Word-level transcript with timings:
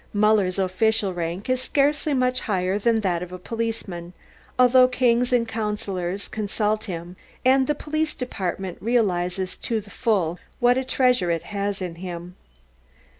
Muller's 0.13 0.57
official 0.57 1.13
rank 1.13 1.47
is 1.47 1.61
scarcely 1.61 2.15
much 2.15 2.39
higher 2.39 2.79
than 2.79 3.01
that 3.01 3.21
of 3.21 3.31
a 3.31 3.37
policeman, 3.37 4.13
although 4.57 4.87
kings 4.87 5.31
and 5.31 5.47
councillors 5.47 6.27
consult 6.27 6.85
him 6.85 7.15
and 7.45 7.67
the 7.67 7.75
Police 7.75 8.15
Department 8.15 8.79
realises 8.81 9.55
to 9.57 9.79
the 9.79 9.91
full 9.91 10.39
what 10.59 10.75
a 10.75 10.83
treasure 10.83 11.29
it 11.29 11.43
has 11.43 11.83
in 11.83 11.93
him. 12.01 12.35